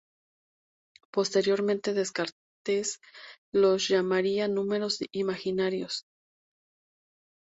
[1.11, 2.99] Posteriormente Descartes
[3.51, 6.07] los llamaría números imaginarios.